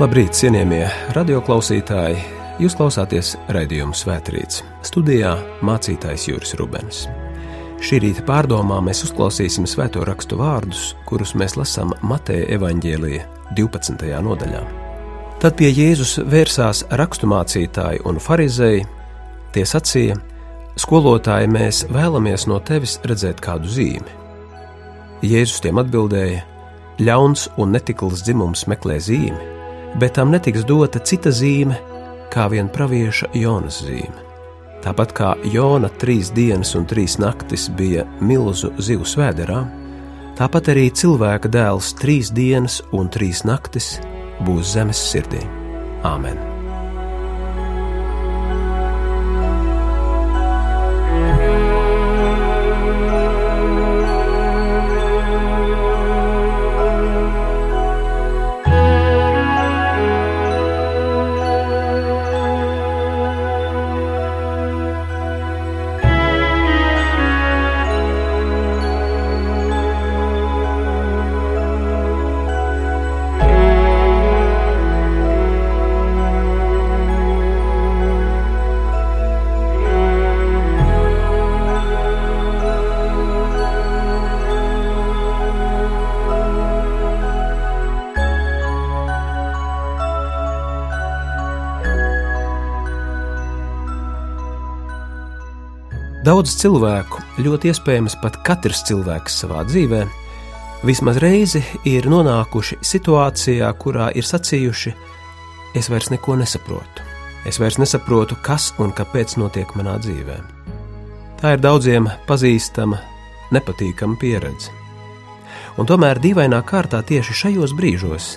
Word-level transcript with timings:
Labrīt, 0.00 0.32
cienījamie 0.32 0.86
radioklausītāji! 1.12 2.22
Jūs 2.62 2.72
klausāties 2.78 3.34
raidījuma 3.52 3.92
Svētrīts. 3.92 4.62
Studijā 4.88 5.34
mācītājs 5.60 6.24
Juris 6.30 6.54
Rubens. 6.56 7.02
Šī 7.84 7.98
rīta 8.06 8.24
pārdomā 8.24 8.78
mēs 8.86 9.02
uzklausīsim 9.04 9.66
svēto 9.68 10.06
rakstu 10.08 10.38
vārdus, 10.40 10.94
kurus 11.04 11.34
mēs 11.36 11.58
lasām 11.60 11.92
Mateja 12.00 12.48
evaņģēlīja 12.56 13.26
12. 13.60 14.08
nodaļā. 14.24 14.64
Tad 15.44 15.58
pie 15.60 15.68
Jēzus 15.68 16.16
vērsās 16.32 16.86
raksturmācītāji 16.96 18.00
un 18.08 18.24
farizēji. 18.24 18.88
Tie 19.52 19.68
sacīja: 19.68 20.16
Skolotāji, 20.80 21.52
mēs 21.60 21.84
vēlamies 21.92 22.48
no 22.48 22.56
tevis 22.64 22.96
redzēt 23.04 23.44
kādu 23.44 23.68
zīmi. 23.68 24.18
Jēzus 25.20 25.60
tiem 25.60 25.84
atbildēja: 25.84 26.44
Ļauns 27.04 27.50
un 27.60 27.76
netikls 27.76 28.24
dzimums 28.24 28.64
meklē 28.64 28.96
zīmi 28.96 29.59
bet 30.00 30.16
tam 30.16 30.32
netiks 30.32 30.64
dota 30.66 31.02
cita 31.04 31.32
zīme, 31.34 31.76
kā 32.32 32.48
vien 32.50 32.70
pravieša 32.72 33.30
Jonas 33.36 33.82
zīme. 33.84 34.26
Tāpat 34.80 35.12
kā 35.12 35.30
Jona 35.52 35.90
trīs 36.00 36.30
dienas 36.32 36.72
un 36.78 36.86
trīs 36.88 37.18
naktis 37.20 37.68
bija 37.76 38.06
milzu 38.24 38.72
zivu 38.80 39.04
svēderā, 39.04 39.60
tāpat 40.40 40.72
arī 40.72 40.86
cilvēka 40.88 41.52
dēls 41.52 41.92
trīs 42.00 42.32
dienas 42.32 42.80
un 42.96 43.12
trīs 43.12 43.44
naktis 43.44 43.98
būs 44.46 44.72
zemes 44.72 45.02
sirdī. 45.10 45.44
Āmen! 46.00 46.49
Daudz 96.40 96.54
cilvēku, 96.56 97.18
ļoti 97.44 97.68
iespējams 97.68 98.14
pat 98.22 98.38
katrs 98.40 98.78
cilvēks 98.88 99.34
savā 99.42 99.60
dzīvē, 99.68 99.98
vismaz 100.88 101.18
reizi 101.20 101.60
ir 101.84 102.06
nonākuši 102.08 102.78
situācijā, 102.80 103.66
kurā 103.76 104.06
ir 104.16 104.24
sacījuši: 104.24 104.94
Es 105.76 105.90
vairs 105.92 106.08
neko 106.08 106.38
nesaprotu. 106.40 107.04
Es 107.44 107.60
vairs 107.60 107.76
nesaprotu, 107.76 108.38
kas 108.40 108.70
un 108.80 108.94
kāpēc 108.96 109.34
notiek 109.36 109.74
manā 109.76 109.98
dzīvē. 110.00 110.38
Tā 111.42 111.52
ir 111.58 111.60
daudziem 111.60 112.08
pazīstama, 112.24 113.02
nepatīkama 113.52 114.16
pieredze. 114.16 114.72
Un 115.76 115.90
tomēr 115.90 116.22
dīvainā 116.24 116.62
kārtā 116.64 117.02
tieši 117.04 117.36
šajos 117.42 117.74
brīžos 117.76 118.30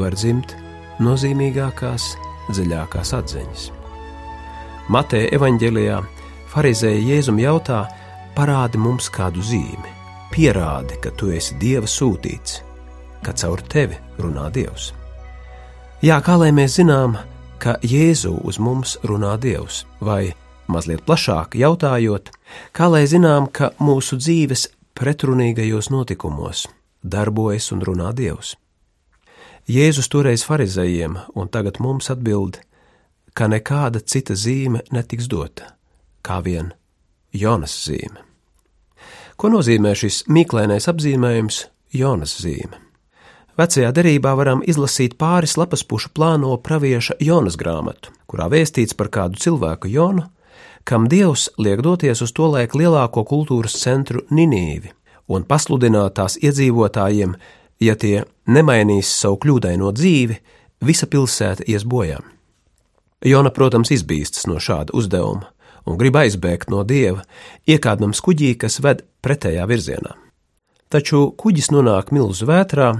var 0.00 0.16
dzimt 0.16 0.56
nozīmīgākās, 1.04 2.08
dziļākās 2.56 3.12
atziņas. 3.20 3.68
Mateja 4.88 5.28
evaņģēlijā 5.36 6.00
Pharizēji 6.50 7.12
Jēzum 7.12 7.36
jautā: 7.38 7.84
parādi 8.34 8.78
mums 8.82 9.06
kādu 9.14 9.42
zīmi, 9.44 9.92
pierādi, 10.32 10.96
ka 10.98 11.12
tu 11.14 11.30
esi 11.30 11.54
Dieva 11.62 11.86
sūtīts, 11.86 12.56
ka 13.22 13.34
caur 13.38 13.62
tevi 13.70 13.98
runā 14.18 14.48
Dievs. 14.50 14.90
Jā, 16.02 16.18
kā 16.26 16.34
lai 16.40 16.50
mēs 16.50 16.80
zinām, 16.80 17.14
ka 17.62 17.76
Jēzu 17.86 18.34
uz 18.42 18.58
mums 18.58 18.96
runā 19.06 19.36
Dievs, 19.38 19.84
vai 20.02 20.32
mazliet 20.66 21.06
plašāk 21.06 21.54
jautājot, 21.54 22.34
kā 22.74 22.90
lai 22.90 23.04
zinām, 23.06 23.46
ka 23.46 23.70
mūsu 23.78 24.18
dzīves 24.18 24.66
pretrunīgajos 24.98 25.92
notikumos 25.94 26.66
darbojas 27.02 27.70
un 27.70 27.86
runā 27.86 28.10
Dievs. 28.10 28.56
Jēzus 29.70 30.10
toreiz 30.10 30.42
farizējiem 30.42 31.20
un 31.38 31.48
tagad 31.48 31.78
mums 31.78 32.10
atbild, 32.10 32.58
ka 33.38 33.46
nekāda 33.46 34.02
cita 34.02 34.34
zīme 34.34 34.82
netiks 34.90 35.30
dota 35.30 35.76
kā 36.22 36.40
vien 36.44 36.72
Jonas 37.32 37.74
zīme. 37.86 38.20
Ko 39.40 39.48
nozīmē 39.48 39.94
šis 39.96 40.24
mīklainais 40.28 40.88
apzīmējums 40.90 41.64
Jonas 41.96 42.36
zīme? 42.42 42.76
Vecajā 43.60 43.90
derībā 43.92 44.32
varam 44.38 44.62
izlasīt 44.64 45.18
pāris 45.20 45.56
lapas 45.60 45.82
pušu 45.84 46.12
plāno 46.16 46.54
pravieša 46.64 47.18
Jonas 47.20 47.58
grāmatu, 47.60 48.12
kurā 48.30 48.46
vēstīts 48.52 48.96
par 48.96 49.10
kādu 49.12 49.40
cilvēku 49.40 49.90
Jonu, 49.92 50.24
kam 50.84 51.08
Dievs 51.12 51.50
liek 51.58 51.82
doties 51.84 52.22
uz 52.24 52.32
to 52.32 52.48
laiku 52.52 52.80
lielāko 52.80 53.24
kultūras 53.28 53.76
centru 53.82 54.24
Ninīvi 54.30 54.94
un 55.30 55.44
pasludināt 55.46 56.16
tās 56.18 56.36
iedzīvotājiem, 56.40 57.36
ja 57.80 57.94
tie 57.96 58.24
nemainīs 58.50 59.10
savu 59.14 59.38
kļūdaino 59.44 59.92
dzīvi, 59.94 60.38
visa 60.84 61.06
pilsēta 61.06 61.66
ies 61.70 61.84
bojā. 61.86 62.18
Jona, 63.24 63.52
protams, 63.54 63.92
izbīstas 63.94 64.48
no 64.48 64.58
šāda 64.58 64.94
uzdevuma, 64.96 65.52
un 65.86 65.98
grib 66.00 66.16
aizbēgt 66.20 66.70
no 66.72 66.82
dieva, 66.84 67.24
iekādnams 67.68 68.20
kuģī, 68.24 68.54
kas 68.60 68.80
ved 68.84 69.04
pretējā 69.24 69.66
virzienā. 69.70 70.16
Taču 70.90 71.28
kuģis 71.38 71.70
nonāk 71.70 72.10
milzu 72.14 72.48
vētrā, 72.48 72.90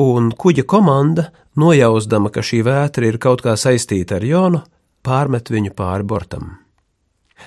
un 0.00 0.30
kuģa 0.32 0.64
komanda, 0.64 1.28
nojausdama, 1.60 2.32
ka 2.32 2.44
šī 2.44 2.62
vētra 2.66 3.10
ir 3.10 3.18
kaut 3.20 3.42
kā 3.44 3.56
saistīta 3.58 4.16
ar 4.16 4.24
Jonu, 4.24 4.62
pārmet 5.04 5.52
viņu 5.52 5.74
pāri 5.76 6.06
bortam. 6.08 6.56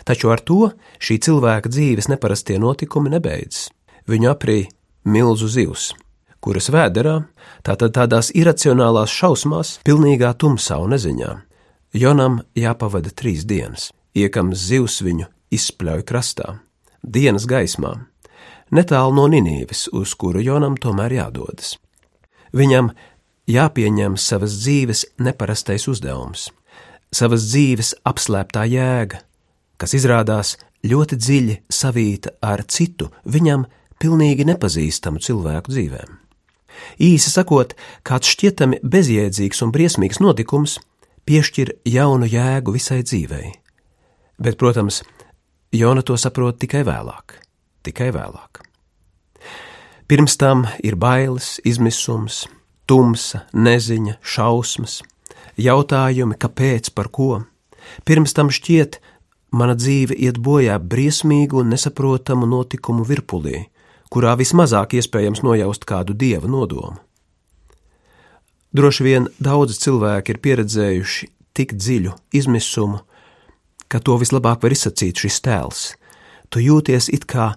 Taču 0.07 0.31
ar 0.31 0.43
to 0.45 0.71
šī 1.03 1.17
cilvēka 1.25 1.71
dzīves 1.71 2.07
neparastie 2.11 2.59
notikumi 2.61 3.11
nebeidzas. 3.11 3.71
Viņu 4.07 4.29
aprī 4.31 4.59
milzu 5.05 5.49
zivs, 5.51 5.91
kuras 6.41 6.71
vēderā, 6.73 7.17
tātad 7.65 7.95
tādās 7.97 8.31
iracionālās 8.37 9.11
šausmās, 9.13 9.79
pilnīgā 9.85 10.33
tumsā 10.37 10.79
un 10.81 10.95
neziņā. 10.95 11.31
Jonam 11.97 12.39
jāpavada 12.55 13.11
trīs 13.11 13.43
dienas 13.49 13.89
iekams 14.17 14.67
zivs 14.69 15.01
viņu 15.05 15.27
izspļauj 15.51 16.05
krastā, 16.07 16.57
dienas 17.03 17.47
gaismā, 17.49 17.94
netālu 18.72 19.16
no 19.17 19.27
Ninīves, 19.31 19.88
uz 19.91 20.16
kuru 20.16 20.44
Jonam 20.44 20.77
tomēr 20.79 21.17
jādodas. 21.19 21.75
Viņam 22.55 22.91
jāpieņem 23.51 24.17
savas 24.19 24.55
dzīves 24.61 25.05
neparastais 25.19 25.87
uzdevums, 25.91 26.49
savas 27.11 27.47
dzīves 27.52 27.96
apslēptā 28.08 28.66
jēga, 28.72 29.22
kas 29.79 29.96
izrādās 29.97 30.58
ļoti 30.87 31.17
dziļi 31.19 31.59
savīta 31.72 32.35
ar 32.41 32.63
citu, 32.67 33.11
viņam 33.25 33.67
pilnīgi 34.02 34.47
nepazīstamu 34.49 35.22
cilvēku 35.22 35.73
dzīvēm. 35.73 36.17
Īsi 37.02 37.29
sakot, 37.29 37.75
kāds 38.08 38.31
šķietami 38.34 38.81
bezjēdzīgs 38.81 39.61
un 39.66 39.73
briesmīgs 39.75 40.22
notikums 40.23 40.79
piešķir 41.28 41.75
jaunu 41.85 42.29
jēgu 42.29 42.73
visai 42.73 43.02
dzīvei. 43.05 43.52
Bet, 44.41 44.58
protams, 44.58 45.03
Jona 45.72 46.02
to 46.02 46.16
saprot 46.17 46.58
tikai 46.58 46.82
vēlāk, 46.88 47.35
tikai 47.85 48.09
vēlāk. 48.16 48.64
Pirms 50.09 50.34
tam 50.41 50.66
ir 50.82 50.97
bailes, 50.97 51.59
izmisums, 51.61 52.47
tumsa, 52.90 53.46
neziņa, 53.53 54.17
šausmas, 54.26 54.97
jautājumi, 55.61 56.40
kāpēc, 56.41 56.90
par 56.97 57.11
ko. 57.14 57.43
Pirms 58.03 58.34
tam 58.34 58.49
šķiet, 58.49 58.97
mana 59.53 59.78
dzīve 59.78 60.17
iet 60.17 60.41
bojā 60.41 60.79
briesmīgu 60.82 61.61
un 61.61 61.70
nesaprotamu 61.76 62.49
notikumu 62.49 63.05
virpulī, 63.05 63.67
kurā 64.09 64.34
vismazāk 64.41 64.97
iespējams 64.97 65.46
nojaust 65.46 65.85
kādu 65.85 66.17
dieva 66.17 66.49
nodomu. 66.49 66.97
Droši 68.73 69.05
vien 69.05 69.29
daudzi 69.37 69.78
cilvēki 69.85 70.34
ir 70.34 70.41
pieredzējuši 70.41 71.32
tik 71.53 71.78
dziļu 71.78 72.17
izmisumu, 72.41 73.03
ka 73.91 73.99
to 73.99 74.16
vislabāk 74.22 74.64
var 74.64 74.73
izsacīt 74.73 75.20
šis 75.20 75.41
tēls. 75.43 75.82
Tu 76.52 76.64
jūties 76.64 77.09
it 77.11 77.28
kā 77.28 77.52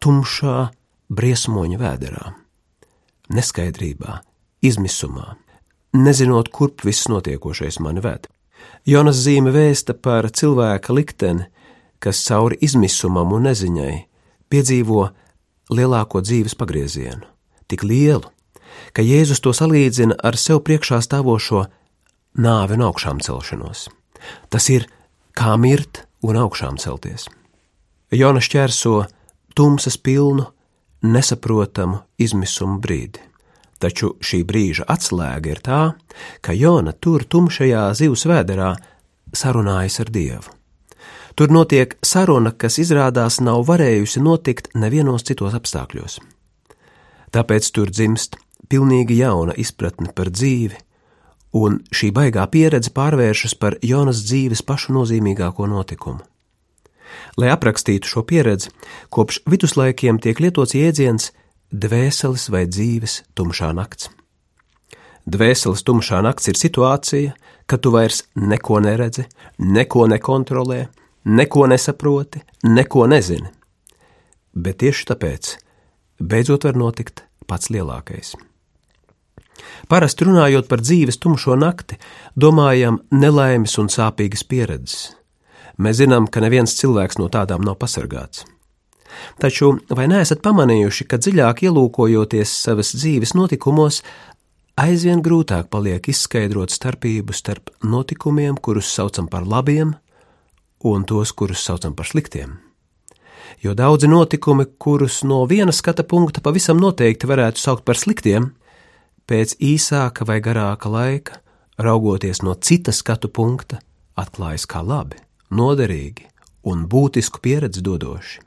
tumšā 0.00 0.70
briesmoņa 1.12 1.80
vēderā, 1.80 2.30
neskaidrībā, 3.32 4.20
izmisumā, 4.64 5.34
nezinot, 5.96 6.50
kurp 6.52 6.84
viss 6.84 7.08
notiekošais 7.12 7.80
mani 7.84 8.04
ved. 8.04 8.28
Jonas 8.88 9.20
zīme 9.24 9.52
vēsta 9.52 9.96
par 9.96 10.28
cilvēka 10.28 10.96
likteni, 10.96 11.48
kas 12.00 12.20
cauri 12.26 12.58
izmisumam 12.64 13.32
un 13.32 13.46
neziņai 13.48 13.94
piedzīvo 14.52 15.06
lielāko 15.72 16.20
dzīves 16.24 16.56
pagriezienu, 16.60 17.24
tik 17.68 17.84
lielu, 17.84 18.28
ka 18.92 19.04
Jēzus 19.04 19.40
to 19.44 19.54
salīdzina 19.56 20.18
ar 20.20 20.36
sev 20.40 20.60
priekšā 20.66 21.00
stāvošo 21.04 21.64
nāvi 22.44 22.76
un 22.76 22.84
augšām 22.88 23.22
celšanos. 23.24 23.88
Tas 24.52 24.68
ir 24.72 24.86
kā 25.34 25.56
mirt 25.60 26.04
un 26.24 26.38
augšām 26.40 26.78
celties. 26.80 27.28
Jona 28.14 28.40
šķērso 28.42 29.04
tumsas 29.54 29.98
pilnu, 29.98 30.46
nesaprotamu 31.04 32.00
izmisumu 32.18 32.80
brīdi. 32.82 33.22
Taču 33.82 34.14
šī 34.22 34.44
brīža 34.48 34.86
atslēga 34.88 35.50
ir 35.50 35.60
tā, 35.64 35.80
ka 36.40 36.54
Jona 36.56 36.94
tur 36.94 37.26
tumšajā 37.28 37.88
zivs 37.98 38.24
vēderā 38.30 38.70
sarunājas 39.34 40.00
ar 40.00 40.12
Dievu. 40.14 40.54
Tur 41.34 41.50
notiek 41.50 41.96
saruna, 42.06 42.52
kas 42.54 42.78
izrādās 42.78 43.40
nav 43.42 43.64
varējusi 43.66 44.22
notikt 44.22 44.70
nevienos 44.78 45.26
citos 45.26 45.56
apstākļos. 45.58 46.20
Tāpēc 47.34 47.70
tur 47.74 47.90
dzimst 47.90 48.38
pilnīgi 48.70 49.18
jauna 49.18 49.56
izpratne 49.58 50.12
par 50.14 50.30
dzīvi, 50.30 50.78
un 51.54 51.78
šī 51.94 52.10
baigā 52.14 52.44
pieredze 52.50 52.92
pārvēršas 52.94 53.54
par 53.60 53.78
Jonas 53.82 54.24
dzīves 54.26 54.64
pašu 54.66 54.94
nozīmīgāko 54.96 55.68
notikumu. 55.70 56.22
Lai 57.38 57.50
aprakstītu 57.54 58.10
šo 58.10 58.24
pieredzi, 58.26 58.72
kopš 59.14 59.40
viduslaikiem 59.50 60.18
tiek 60.22 60.40
lietots 60.42 60.74
jēdziens 60.74 61.30
dvēseles 61.70 62.48
vai 62.50 62.64
dzīves 62.66 63.20
tumšā 63.38 63.70
nakts. 63.74 64.10
Dvēseles 65.24 65.82
tumšā 65.86 66.20
nakts 66.26 66.50
ir 66.50 66.58
situācija, 66.60 67.34
kad 67.66 67.80
tu 67.80 67.94
vairs 67.94 68.24
neko 68.36 68.80
neredzi, 68.84 69.24
neko 69.58 70.08
nekontrolē, 70.10 70.80
neko 71.24 71.68
nesaproti, 71.70 72.42
neko 72.68 73.06
nezini. 73.08 73.48
Bet 74.54 74.82
tieši 74.82 75.06
tāpēc 75.10 75.54
beidzot 76.20 76.68
var 76.68 76.76
notikt 76.78 77.24
pats 77.48 77.72
lielākais. 77.72 78.34
Parasti 79.88 80.26
runājot 80.26 80.68
par 80.68 80.82
dzīves 80.82 81.20
tumšo 81.20 81.56
nakti, 81.60 81.98
domājam 82.36 83.02
nelaimes 83.12 83.76
un 83.78 83.90
sāpīgas 83.92 84.44
pieredzes. 84.48 85.12
Mēs 85.78 85.98
zinām, 86.00 86.28
ka 86.30 86.42
neviens 86.44 86.76
cilvēks 86.78 87.18
no 87.18 87.28
tādām 87.28 87.64
nav 87.66 87.78
pasargāts. 87.80 88.44
Taču 89.38 89.74
vai 89.94 90.06
neesat 90.10 90.42
pamanījuši, 90.42 91.06
ka 91.06 91.18
dziļāk 91.22 91.64
ielūkojoties 91.68 92.54
savas 92.64 92.94
dzīves 92.96 93.34
notikumos, 93.38 94.00
aizvien 94.80 95.22
grūtāk 95.22 95.70
paliek 95.70 96.08
izskaidrot 96.10 96.74
starpību 96.74 97.34
starp 97.34 97.70
notikumiem, 97.82 98.56
kurus 98.58 98.90
saucam 98.90 99.28
par 99.30 99.46
labiem, 99.46 99.94
un 100.84 101.04
tos, 101.08 101.32
kurus 101.32 101.62
saucam 101.64 101.94
par 101.94 102.10
sliktiem. 102.10 102.58
Jo 103.62 103.74
daudzi 103.74 104.10
notikumi, 104.10 104.66
kurus 104.78 105.22
no 105.24 105.44
viena 105.48 105.72
skata 105.72 106.04
punkta 106.04 106.42
pavisam 106.44 106.80
noteikti 106.82 107.28
varētu 107.30 107.60
saukt 107.60 107.84
par 107.86 107.96
sliktiem, 107.96 108.50
pēc 109.28 109.56
īsāka 109.62 110.26
vai 110.28 110.40
garāka 110.44 110.90
laika, 110.90 111.40
raugoties 111.78 112.42
no 112.42 112.54
cita 112.54 112.92
skatu 112.92 113.28
punkta, 113.28 113.80
atklājas 114.16 114.66
kā 114.70 114.82
labi, 114.84 115.18
noderīgi 115.50 116.28
un 116.70 116.86
būtisku 116.88 117.42
pieredzi 117.44 117.82
dodoši. 117.84 118.40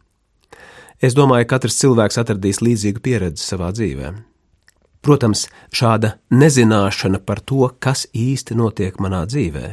Es 1.01 1.13
domāju, 1.13 1.45
ka 1.45 1.57
katrs 1.57 1.77
cilvēks 1.77 2.17
atradīs 2.17 2.63
līdzīgu 2.65 3.03
pieredzi 3.05 3.43
savā 3.43 3.69
dzīvē. 3.75 4.13
Protams, 5.05 5.45
šāda 5.69 6.15
nezināšana 6.33 7.21
par 7.23 7.43
to, 7.45 7.67
kas 7.79 8.07
īsti 8.17 8.57
notiek 8.57 8.97
manā 8.99 9.21
dzīvē, 9.29 9.67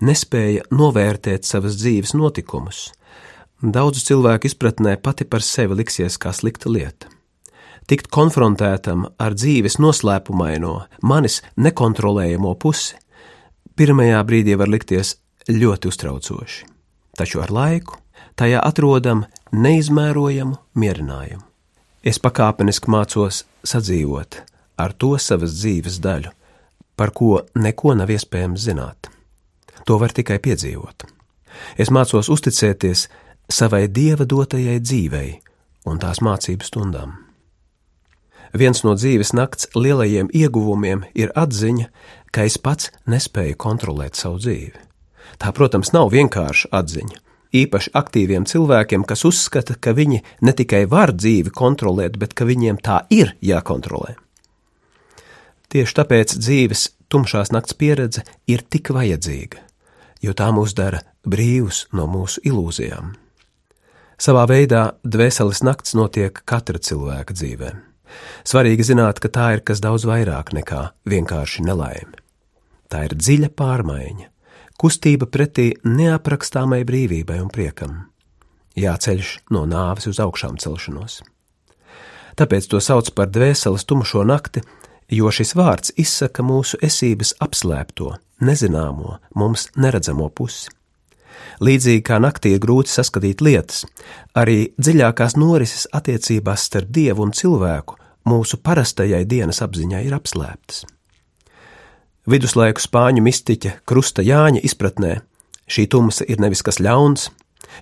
nespēja 0.00 0.64
novērtēt 0.72 1.44
savas 1.44 1.76
dzīves 1.80 2.16
notikumus. 2.16 2.88
Daudzu 3.62 4.00
cilvēku 4.08 4.48
izpratnē 4.48 4.96
pati 4.98 5.28
par 5.28 5.44
sevi 5.44 5.76
liksies 5.82 6.16
kā 6.18 6.32
slikta 6.34 6.72
lieta. 6.72 7.12
Tikt 7.90 8.08
konfrontētam 8.14 9.06
ar 9.18 9.34
dzīves 9.34 9.78
noslēpumaino, 9.82 10.74
manis 11.02 11.40
nekontrolējamo 11.56 12.54
pusi, 12.62 12.96
pirmajā 13.76 14.20
brīdī 14.28 14.56
var 14.58 14.70
likties 14.70 15.16
ļoti 15.50 15.90
uztraucoši, 15.90 16.68
taču 17.18 17.42
ar 17.42 17.50
laiku 17.50 17.98
tajā 18.38 18.62
atrodam 18.62 19.24
neizmērojamu 19.52 20.58
mierinājumu. 20.78 21.42
Es 22.02 22.18
pakāpeniski 22.22 22.90
mācos 22.90 23.44
sadzīvot 23.66 24.40
ar 24.82 24.94
to 24.98 25.14
savas 25.18 25.54
dzīves 25.58 25.98
daļu, 26.02 26.30
par 26.96 27.12
ko 27.14 27.42
neko 27.54 27.94
nav 27.98 28.10
iespējams 28.10 28.64
zināt. 28.66 29.10
To 29.86 29.98
var 29.98 30.14
tikai 30.14 30.38
piedzīvot. 30.42 31.06
Es 31.78 31.90
mācos 31.90 32.30
uzticēties 32.32 33.08
savai 33.50 33.86
dieva 33.88 34.26
dotajai 34.26 34.78
dzīvei 34.80 35.30
un 35.90 35.98
tās 36.02 36.22
mācību 36.22 36.66
stundām. 36.66 37.14
Viens 38.52 38.82
no 38.84 38.92
dzīves 38.98 39.32
nakts 39.32 39.70
lielajiem 39.74 40.28
ieguvumiem 40.36 41.06
ir 41.16 41.32
atziņa, 41.32 41.88
ka 42.32 42.44
es 42.48 42.58
pats 42.60 42.90
nespēju 43.08 43.56
kontrolēt 43.56 44.18
savu 44.20 44.40
dzīvi. 44.42 44.80
Tā, 45.40 45.52
protams, 45.56 45.92
nav 45.96 46.10
vienkārša 46.12 46.68
atziņa. 46.76 47.20
Īpaši 47.52 47.92
aktīviem 47.96 48.44
cilvēkiem, 48.48 49.04
kas 49.08 49.24
uzskata, 49.28 49.76
ka 49.76 49.92
viņi 49.96 50.22
ne 50.44 50.52
tikai 50.56 50.86
var 50.88 51.12
dzīvi 51.12 51.52
kontrolēt, 51.52 52.16
bet 52.20 52.32
ka 52.36 52.48
viņiem 52.48 52.80
tā 52.80 53.02
ir 53.12 53.34
jākontrolē. 53.44 54.16
Tieši 55.72 55.96
tāpēc 56.00 56.36
dzīves 56.36 56.86
tumšās 57.12 57.52
nakts 57.52 57.76
pieredze 57.76 58.24
ir 58.48 58.64
tik 58.64 58.92
vajadzīga, 58.92 59.60
jo 60.24 60.36
tā 60.36 60.48
mūs 60.52 60.76
dara 60.76 61.00
brīvus 61.28 61.86
no 61.96 62.08
mūsu 62.08 62.40
ilūzijām. 62.48 63.14
Savā 64.20 64.44
veidā 64.48 64.92
dvēseles 65.04 65.64
nakts 65.64 65.96
notiek 65.98 66.44
katra 66.48 66.80
cilvēka 66.80 67.36
dzīvēm. 67.36 67.91
Svarīgi 68.48 68.86
zināt, 68.92 69.20
ka 69.22 69.30
tā 69.32 69.46
ir 69.56 69.62
kas 69.66 69.82
daudz 69.82 70.06
vairāk 70.08 70.52
nekā 70.56 70.88
vienkārši 71.08 71.64
nelaime. 71.66 72.18
Tā 72.92 73.06
ir 73.06 73.14
dziļa 73.16 73.52
pārmaiņa, 73.56 74.26
kustība 74.80 75.28
pretī 75.30 75.70
neaprakstāmai 75.86 76.82
brīvībai 76.88 77.38
un 77.40 77.48
priekam. 77.52 77.94
Jāceļš 78.76 79.30
no 79.54 79.64
nāves 79.68 80.08
uz 80.10 80.20
augšām 80.20 80.58
celšanos. 80.60 81.20
Tāpēc 82.36 82.68
to 82.72 82.80
sauc 82.80 83.10
par 83.16 83.28
dvēseles 83.32 83.84
tumšo 83.88 84.24
nakti, 84.28 84.62
jo 85.12 85.30
šis 85.32 85.54
vārds 85.56 85.92
izsaka 86.00 86.44
mūsu 86.44 86.80
esības 86.84 87.34
apslēpto, 87.44 88.14
nezināmo, 88.40 89.18
mums 89.36 89.68
neredzamo 89.76 90.28
pusi. 90.32 90.72
Līdzīgi 91.62 92.02
kā 92.06 92.18
naktī 92.22 92.54
ir 92.56 92.62
grūti 92.62 92.90
saskatīt 92.92 93.42
lietas, 93.44 93.84
arī 94.36 94.72
dziļākās 94.80 95.36
norises 95.38 95.88
attiecībās 95.94 96.68
starp 96.68 96.90
dievu 96.92 97.26
un 97.26 97.34
cilvēku 97.36 98.01
mūsu 98.28 98.58
parastajai 98.62 99.24
dienas 99.28 99.62
apziņai 99.64 100.02
ir 100.06 100.16
apslēptas. 100.16 100.84
Viduslaiku 102.28 102.82
spāņu 102.82 103.22
mistiķa 103.24 103.80
Krusta 103.88 104.22
Jāņa 104.22 104.62
izpratnē 104.62 105.16
šī 105.66 105.88
tumsa 105.90 106.26
ir 106.30 106.38
nevis 106.42 106.62
kas 106.62 106.78
ļauns, 106.78 107.30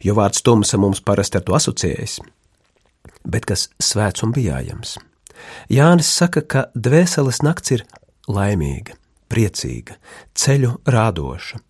jo 0.04 0.14
vārds 0.16 0.40
tumsa 0.46 0.80
mums 0.80 1.02
parasti 1.04 1.40
ar 1.40 1.44
to 1.44 1.56
asociējas, 1.58 2.20
bet 3.28 3.48
kas 3.50 3.68
svēts 3.82 4.24
un 4.24 4.32
bijājams. 4.36 4.96
Jānis 5.72 6.08
saka, 6.12 6.40
ka 6.40 6.66
dvēseles 6.74 7.40
nakts 7.44 7.76
ir 7.76 7.84
laimīga, 8.28 8.96
priecīga, 9.32 9.96
ceļu 10.36 10.76
rādoša, 10.88 11.60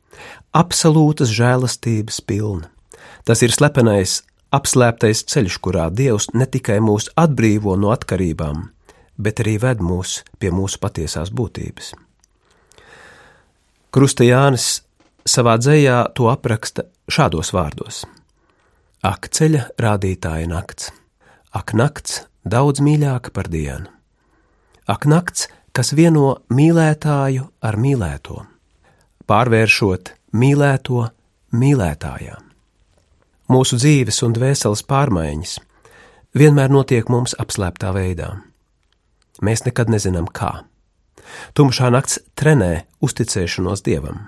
absolūtas 0.56 1.32
žēlastības 1.34 2.20
pilna. 2.26 2.70
Tas 3.26 3.42
ir 3.42 3.52
slepenais 3.54 4.20
apslēptais 4.54 5.25
ceļš, 5.30 5.59
kurā 5.62 5.88
Dievs 5.95 6.30
ne 6.35 6.47
tikai 6.47 6.80
mūs 6.85 7.11
atbrīvo 7.19 7.76
no 7.78 7.92
atkarībām, 7.95 8.69
bet 9.19 9.42
arī 9.45 9.57
ved 9.62 9.83
mūs 9.85 10.21
pie 10.38 10.52
mūsu 10.54 10.80
patiesās 10.83 11.33
būtības. 11.35 11.92
Krusta 13.90 14.26
Jānis 14.26 14.83
savā 15.26 15.57
dzējā 15.59 16.00
to 16.14 16.28
apraksta 16.30 16.87
šādos 17.11 17.52
vārdos: 17.54 18.04
Ak, 19.02 19.30
ceļa 19.33 19.71
rādītāja 19.80 20.50
nakts, 20.50 20.90
ak, 21.50 21.75
nakts 21.75 22.21
daudz 22.45 22.83
mīļāka 22.85 23.33
par 23.35 23.49
dienu, 23.50 23.88
ak, 24.87 25.07
nakts, 25.11 25.49
kas 25.73 25.95
vieno 25.95 26.40
mīlētāju 26.52 27.49
ar 27.62 27.78
mīlēto, 27.80 28.45
pārvēršot 29.30 30.14
mīlēto 30.35 31.09
mīlētājām. 31.54 32.50
Mūsu 33.50 33.80
dzīves 33.80 34.21
un 34.23 34.35
dvēseles 34.37 34.85
pārmaiņas 34.87 35.57
vienmēr 36.38 36.71
notiek 36.71 37.09
mums 37.11 37.33
apslēptā 37.42 37.88
veidā. 37.97 38.28
Mēs 39.42 39.64
nekad 39.66 39.90
nezinām, 39.90 40.28
kā. 40.30 40.69
Tumšā 41.59 41.88
nakts 41.90 42.21
trenē 42.38 42.85
uzticēšanos 43.02 43.83
dievam, 43.83 44.21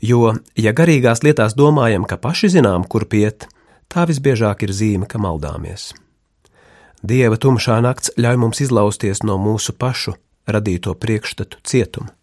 jo, 0.00 0.32
ja 0.56 0.72
garīgās 0.72 1.20
lietās 1.26 1.56
domājam, 1.58 2.06
ka 2.08 2.16
paši 2.16 2.54
zinām, 2.56 2.88
kur 2.88 3.04
piet, 3.04 3.44
tā 3.92 4.06
visbiežāk 4.08 4.64
ir 4.64 4.72
zīme, 4.72 5.10
ka 5.12 5.20
maldāmies. 5.20 5.90
Dieva 7.04 7.36
tumšā 7.36 7.82
nakts 7.84 8.14
ļauj 8.16 8.40
mums 8.40 8.64
izlausties 8.64 9.20
no 9.28 9.36
mūsu 9.36 9.76
pašu 9.76 10.16
radīto 10.48 10.96
priekšstatu 10.96 11.60
cietuma. 11.68 12.14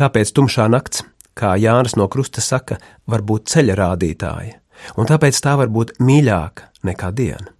Tāpēc 0.00 0.32
tumšā 0.32 0.70
nakts, 0.72 1.04
kā 1.36 1.52
Jānis 1.60 1.98
no 2.00 2.08
Krusta 2.08 2.40
saka, 2.40 2.80
var 3.04 3.20
būt 3.20 3.52
ceļa 3.52 3.76
rādītāja, 3.84 4.61
un 4.96 5.08
tāpēc 5.08 5.38
tā 5.44 5.56
var 5.60 5.72
būt 5.72 5.96
mīļāka 6.00 6.70
nekā 6.88 7.12
diena. 7.16 7.52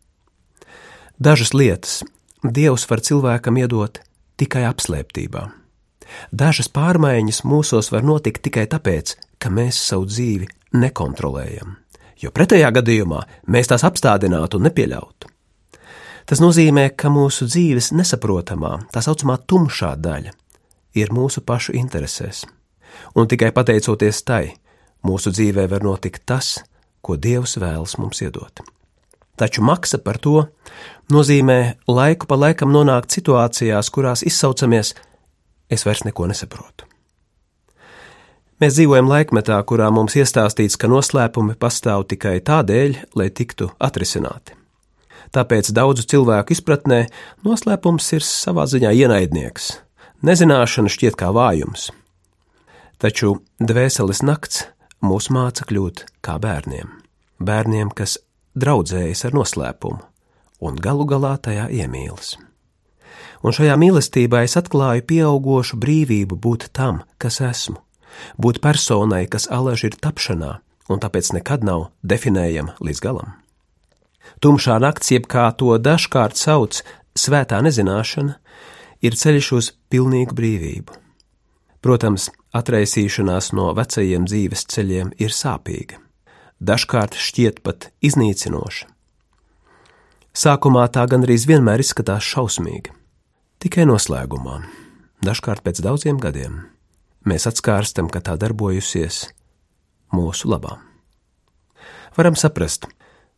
Dažas 1.22 1.52
lietas 1.54 2.00
Dievs 2.42 2.88
var 2.90 2.98
cilvēkam 2.98 3.58
iedot 3.60 4.00
tikai 4.40 4.64
apslēptībā. 4.66 5.42
Dažas 6.34 6.66
pārmaiņas 6.74 7.44
mūsos 7.46 7.92
var 7.94 8.02
notikt 8.02 8.42
tikai 8.42 8.64
tāpēc, 8.66 9.14
ka 9.38 9.50
mēs 9.50 9.78
savu 9.78 10.08
dzīvi 10.10 10.48
nekontrolējam, 10.74 11.76
jo 12.18 12.32
pretējā 12.34 12.72
gadījumā 12.74 13.20
mēs 13.46 13.70
tās 13.70 13.86
apstādinātu 13.86 14.58
un 14.58 14.66
nepieļautu. 14.66 15.30
Tas 16.26 16.42
nozīmē, 16.42 16.88
ka 16.98 17.10
mūsu 17.14 17.46
dzīves 17.46 17.92
nesaprotamā, 17.94 18.74
tā 18.90 19.02
saucamā 19.06 19.38
tumšā 19.46 19.94
daļa 20.02 20.34
ir 20.98 21.14
mūsu 21.14 21.44
pašu 21.46 21.76
interesēs, 21.78 22.42
un 23.14 23.30
tikai 23.30 23.52
pateicoties 23.54 24.22
tai, 24.26 24.44
mūsu 25.06 25.30
dzīvē 25.30 25.68
var 25.70 25.86
notikt 25.86 26.26
tas, 26.26 26.56
ko 27.02 27.16
Dievs 27.16 27.58
vēlas 27.60 27.98
mums 27.98 28.22
iedot. 28.22 28.62
Taču 29.36 29.64
maksa 29.64 29.98
par 29.98 30.20
to 30.22 30.46
nozīmē 31.12 31.58
laiku 31.88 32.28
pa 32.30 32.38
laikam 32.38 32.72
nonākt 32.72 33.14
situācijās, 33.14 33.90
kurās 33.90 34.22
izsaucamies: 34.22 34.94
Es 35.72 35.86
vairs 35.88 36.04
neko 36.04 36.28
nesaprotu. 36.28 36.86
Mēs 38.62 38.76
dzīvojam 38.76 39.08
laikmetā, 39.10 39.56
kurā 39.66 39.88
mums 39.90 40.14
iestāstīts, 40.14 40.76
ka 40.78 40.86
noslēpumi 40.86 41.56
pastāv 41.58 42.04
tikai 42.12 42.36
tādēļ, 42.46 42.98
lai 43.18 43.30
tiktu 43.34 43.72
atrisināti. 43.82 44.54
Tāpēc 45.34 45.72
daudzu 45.74 46.04
cilvēku 46.12 46.54
izpratnē 46.54 47.00
noslēpums 47.42 48.12
ir 48.14 48.22
savā 48.22 48.68
ziņā 48.70 48.92
ienaidnieks. 49.00 49.72
Nezināšana 50.22 50.92
šķiet 50.92 51.16
kā 51.18 51.32
vājums. 51.34 51.88
Taču 53.02 53.40
dvēseles 53.58 54.22
nakts 54.22 54.66
mūs 55.02 55.28
māca 55.34 55.66
kļūt 55.68 56.06
kā 56.24 56.38
bērniem. 56.42 56.88
Bērniem, 57.42 57.90
kas 57.90 58.18
draudzējas 58.54 59.26
ar 59.28 59.36
noslēpumu 59.36 60.00
un 60.62 60.78
galu 60.78 61.06
galā 61.10 61.34
tajā 61.42 61.66
iemīlas. 61.74 62.36
Un 63.42 63.54
šajā 63.54 63.74
mīlestībā 63.80 64.44
es 64.46 64.54
atklāju 64.60 65.02
pieaugošu 65.08 65.78
brīvību 65.82 66.38
būt 66.38 66.68
tam, 66.76 67.02
kas 67.18 67.40
esmu, 67.42 67.80
būt 68.38 68.60
personai, 68.62 69.24
kas 69.26 69.48
alaži 69.50 69.90
ir 69.90 69.98
tapšanā 69.98 70.52
un 70.92 71.02
tāpēc 71.02 71.32
nekad 71.34 71.64
nav 71.66 71.88
definējama 72.06 72.76
līdz 72.78 73.02
galam. 73.02 73.34
Tumšā 74.42 74.78
nakts, 74.82 75.10
jeb 75.10 75.26
kā 75.30 75.48
to 75.58 75.74
dažkārt 75.78 76.38
sauc 76.38 76.82
svētā 77.18 77.58
nezināšana, 77.64 78.38
ir 79.02 79.18
ceļš 79.18 79.50
uz 79.58 79.72
pilnīgu 79.90 80.36
brīvību. 80.38 80.98
Protams, 81.82 82.30
atraisīšanās 82.56 83.52
no 83.56 83.70
vecajiem 83.76 84.26
dzīves 84.28 84.66
ceļiem 84.72 85.12
ir 85.22 85.32
sāpīga, 85.34 85.98
dažkārt 86.60 87.16
šķiet 87.16 87.62
pat 87.64 87.90
iznīcinoša. 88.04 88.88
Sākumā 90.32 90.86
tā 90.92 91.04
gandrīz 91.08 91.44
vienmēr 91.48 91.82
izskatās 91.84 92.24
šausmīgi, 92.24 92.92
tikai 93.60 93.84
noslēgumā, 93.88 94.62
dažkārt 95.24 95.64
pēc 95.64 95.82
daudziem 95.84 96.20
gadiem, 96.20 96.62
mēs 97.28 97.48
atskārstam, 97.50 98.08
ka 98.08 98.22
tā 98.24 98.38
darbojusies 98.40 99.26
mūsu 100.16 100.48
labā. 100.52 100.78
Varam 102.16 102.36
saprast, 102.36 102.88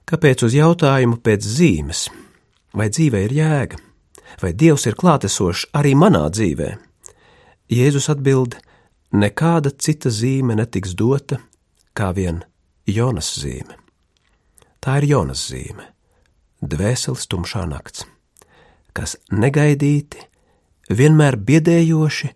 kāpēc 0.07 0.47
uz 0.47 0.55
jautājumu 0.55 1.19
pēc 1.23 1.47
zīmes, 1.47 2.07
vai 2.75 2.91
dzīvē 2.91 3.27
ir 3.27 3.35
jēga, 3.39 3.83
vai 4.43 4.55
Dievs 4.55 4.87
ir 4.91 4.99
klātesošs 4.99 5.69
arī 5.79 5.95
manā 5.99 6.27
dzīvē, 6.31 6.71
Jēzus 7.73 8.11
atbild: 8.13 8.59
Nekāda 9.15 9.71
cita 9.79 10.11
zīme 10.11 10.57
netiks 10.59 10.97
dota, 10.99 11.39
kā 11.95 12.09
vien 12.17 12.41
Jonas 12.91 13.29
zīme. 13.39 13.77
Tā 14.83 14.97
ir 14.99 15.07
Jonas 15.13 15.45
zīme, 15.53 15.87
dvēseles 16.59 17.29
tumšā 17.31 17.63
nakts, 17.71 18.09
kas 18.91 19.15
negaidīti, 19.31 20.19
vienmēr 20.91 21.39
biedējoši 21.39 22.33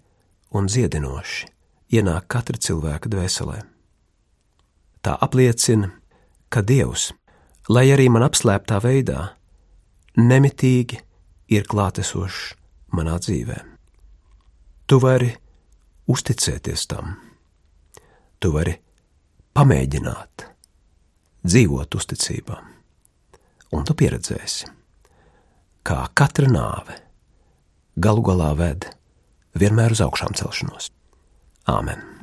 un 0.54 0.70
dziedinoši 0.70 1.48
ienāk 1.98 2.28
katra 2.30 2.62
cilvēka 2.62 3.10
dvēselē. 3.10 3.58
Tā 5.02 5.16
apliecina, 5.18 5.90
ka 6.46 6.62
Dievs, 6.62 7.10
lai 7.68 7.88
arī 7.90 8.06
man 8.12 8.22
apslēptā 8.28 8.78
veidā, 8.86 9.32
nemitīgi 10.14 11.02
ir 11.50 11.66
klātesošs 11.66 12.54
manā 12.94 13.18
dzīvē. 13.18 13.58
Tu 14.88 15.02
vari 15.02 15.34
uzticēties 16.08 16.86
tam, 16.90 17.14
tu 18.40 18.52
vari 18.54 18.74
pamēģināt 19.56 20.46
dzīvot 21.46 21.98
uzticībā, 21.98 22.58
un 23.76 23.86
tu 23.86 23.96
pieredzēsi, 23.98 24.70
kā 25.86 26.02
katra 26.18 26.50
nāve 26.50 26.98
galu 27.98 28.24
galā 28.26 28.52
ved 28.58 28.90
vienmēr 29.58 29.96
uz 29.96 30.04
augšām 30.04 30.36
celšanos. 30.38 30.92
Āmen! 31.68 32.17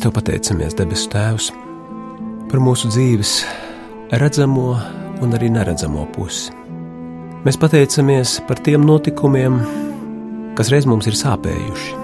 Mēs 0.00 0.06
Tev 0.08 0.14
pateicamies, 0.16 0.74
debesu 0.78 1.10
Tēvs, 1.12 1.46
par 2.48 2.60
mūsu 2.64 2.88
dzīves 2.88 3.30
redzamo 4.16 4.70
un 5.20 5.36
arī 5.36 5.50
neredzamo 5.52 6.06
pusi. 6.14 6.54
Mēs 7.44 7.58
pateicamies 7.60 8.38
par 8.48 8.62
tiem 8.64 8.86
notikumiem, 8.88 9.58
kas 10.56 10.70
reiz 10.72 10.86
mums 10.88 11.04
ir 11.04 11.18
sāpējuši, 11.20 11.98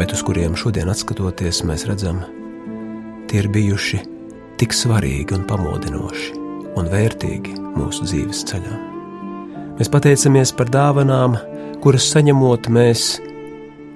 bet 0.00 0.10
uz 0.16 0.24
kuriem 0.26 0.56
šodien 0.58 0.90
skatoties, 0.90 1.60
mēs 1.70 1.84
redzam, 1.86 2.18
tie 3.30 3.44
ir 3.44 3.48
bijuši 3.54 4.00
tik 4.58 4.74
svarīgi 4.74 5.36
un 5.36 5.44
pamodinoši 5.46 6.32
un 6.74 6.90
vērtīgi 6.90 7.60
mūsu 7.76 8.08
dzīves 8.08 8.40
ceļā. 8.50 8.80
Mēs 9.78 9.92
pateicamies 9.94 10.50
par 10.50 10.74
dāvanām, 10.74 11.38
kuras 11.78 12.10
saņemot, 12.10 12.66
mēs 12.74 13.06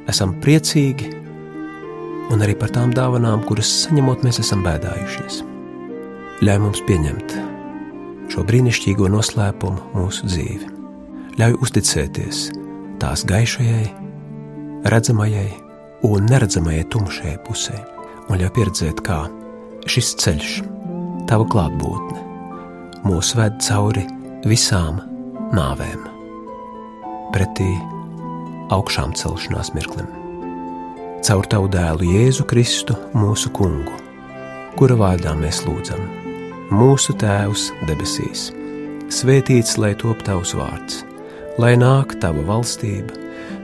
esam 0.06 0.36
priecīgi 0.46 1.10
un 2.32 2.42
arī 2.44 2.54
par 2.58 2.72
tām 2.72 2.92
dāvanām, 2.96 3.44
kuras 3.46 3.70
saņemot, 3.84 4.24
mēs 4.24 4.40
esam 4.42 4.62
bēdājušies. 4.64 5.42
Ļauj 6.42 6.60
mums 6.64 6.80
pieņemt 6.88 7.34
šo 8.32 8.44
brīnišķīgo 8.48 9.10
noslēpumu 9.12 9.92
mūsu 9.92 10.28
dzīvi. 10.30 10.70
Ļauj 11.40 11.58
uzticēties 11.64 12.40
tās 13.02 13.24
gaišajai, 13.28 13.84
redzamajai 14.92 15.50
un 16.08 16.30
neredzamajai 16.30 16.86
tumšajai 16.92 17.36
pusē, 17.46 17.76
un 18.28 18.40
ļauj 18.40 18.54
pieredzēt, 18.56 19.04
kā 19.04 19.20
šis 19.90 20.14
ceļš, 20.22 20.56
tava 21.30 21.46
klātbūtne, 21.52 22.24
mūs 23.04 23.34
ved 23.38 23.60
cauri 23.66 24.06
visām 24.48 25.02
nāvēm, 25.52 26.08
pretī 27.36 27.70
augšām 28.72 29.12
celšanās 29.18 29.74
mirklim 29.76 30.21
caur 31.22 31.46
tavu 31.46 31.68
dēlu 31.70 32.06
Jēzu 32.16 32.44
Kristu, 32.50 32.96
mūsu 33.14 33.52
kungu, 33.54 33.94
kura 34.78 34.96
vārdā 34.98 35.34
mēs 35.38 35.62
lūdzam. 35.66 36.02
Mūsu 36.72 37.14
Tēvs 37.20 37.68
debesīs, 37.86 38.48
svētīts 39.12 39.76
lai 39.78 39.92
top 40.00 40.24
tavs 40.26 40.54
vārds, 40.58 41.02
lai 41.62 41.74
nāk 41.78 42.16
tava 42.22 42.42
valstība, 42.48 43.14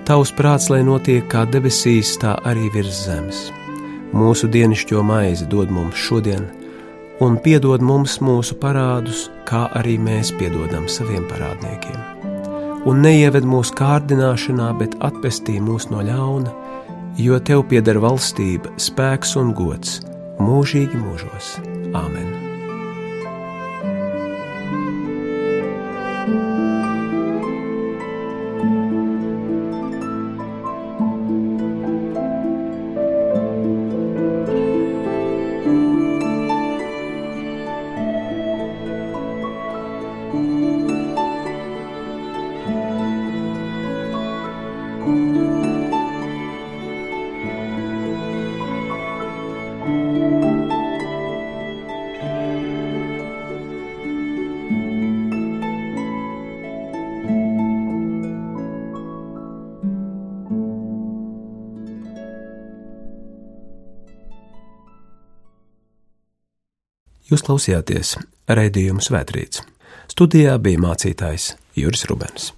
tavs 0.07 0.31
prāts, 0.39 0.69
lai 0.71 0.85
notiek 0.87 1.27
kā 1.33 1.47
debesīs, 1.51 2.15
tā 2.23 2.37
arī 2.47 2.69
virs 2.75 3.03
zemes. 3.09 3.49
Mūsu 4.15 4.49
dienascho 4.53 5.03
maizi 5.05 5.49
dod 5.51 5.73
mums 5.75 5.99
šodien, 5.99 6.47
un 7.25 7.41
piedod 7.43 7.83
mums 7.83 8.21
mūsu 8.23 8.55
parādus, 8.61 9.27
kā 9.49 9.67
arī 9.81 9.99
mēs 9.99 10.31
piedodam 10.39 10.87
saviem 10.89 11.27
parādniekiem. 11.33 11.99
Un 12.87 13.03
neieved 13.03 13.45
mūsu 13.45 13.75
kārdināšanā, 13.77 14.71
bet 14.79 14.95
atpestī 15.05 15.59
mūs 15.61 15.91
no 15.91 16.05
ļauna 16.07 16.68
jo 17.19 17.39
tev 17.43 17.67
pieder 17.71 17.99
valstība, 18.03 18.75
spēks 18.81 19.37
un 19.41 19.55
gods 19.59 19.99
mūžīgi 20.39 21.01
mūžos. 21.03 21.57
Āmen! 21.99 22.38
Jūs 67.29 67.45
klausījāties 67.45 68.15
raidījumu 68.49 69.05
Svētrīts. 69.05 69.61
Studijā 70.09 70.55
bija 70.65 70.81
mācītājs 70.81 71.53
Juris 71.77 72.07
Rubens. 72.09 72.55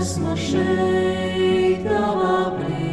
esmu 0.00 0.32
šeit 0.36 1.84
tavā 1.84 2.36
priekšā. 2.56 2.89